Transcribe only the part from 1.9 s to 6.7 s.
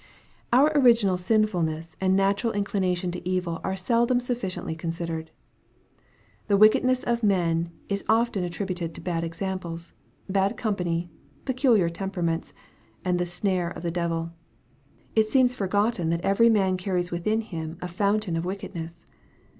and nalural inclination to evil are seldom sufficiently considered. The